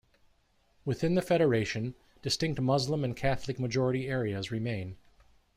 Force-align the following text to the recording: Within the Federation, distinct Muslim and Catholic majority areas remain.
Within 0.83 1.13
the 1.13 1.21
Federation, 1.21 1.93
distinct 2.23 2.59
Muslim 2.59 3.03
and 3.03 3.15
Catholic 3.15 3.59
majority 3.59 4.07
areas 4.07 4.49
remain. 4.49 4.97